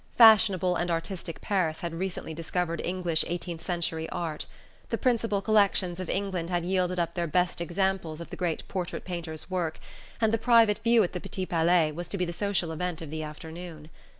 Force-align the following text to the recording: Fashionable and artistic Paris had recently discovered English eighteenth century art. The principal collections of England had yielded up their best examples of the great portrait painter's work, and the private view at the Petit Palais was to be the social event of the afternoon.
Fashionable 0.17 0.77
and 0.77 0.89
artistic 0.89 1.41
Paris 1.41 1.81
had 1.81 1.93
recently 1.93 2.33
discovered 2.33 2.81
English 2.83 3.23
eighteenth 3.27 3.61
century 3.61 4.09
art. 4.09 4.47
The 4.89 4.97
principal 4.97 5.43
collections 5.43 5.99
of 5.99 6.09
England 6.09 6.49
had 6.49 6.65
yielded 6.65 6.97
up 6.97 7.13
their 7.13 7.27
best 7.27 7.61
examples 7.61 8.19
of 8.19 8.31
the 8.31 8.35
great 8.35 8.67
portrait 8.67 9.05
painter's 9.05 9.51
work, 9.51 9.77
and 10.19 10.33
the 10.33 10.39
private 10.39 10.79
view 10.79 11.03
at 11.03 11.13
the 11.13 11.21
Petit 11.21 11.45
Palais 11.45 11.91
was 11.91 12.07
to 12.07 12.17
be 12.17 12.25
the 12.25 12.33
social 12.33 12.71
event 12.71 12.99
of 13.03 13.11
the 13.11 13.21
afternoon. 13.21 13.91